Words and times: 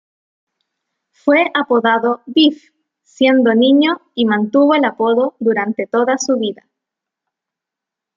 Fue 1.11 1.51
apodado 1.53 2.23
'Biff' 2.25 2.73
siendo 3.03 3.53
niño 3.53 4.01
y 4.15 4.25
mantuvo 4.25 4.73
el 4.73 4.83
apodo 4.83 5.35
durante 5.37 5.85
toda 5.85 6.17
su 6.17 6.37
vida. 6.39 6.67